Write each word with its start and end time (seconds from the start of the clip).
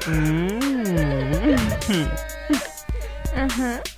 Mm. 0.00 0.78
Mm-hmm. 3.38 3.38
Uh-huh. 3.38 3.97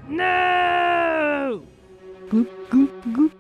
no! 0.09 1.63
Goop, 2.31 2.71
goop, 2.71 3.05
goop. 3.13 3.33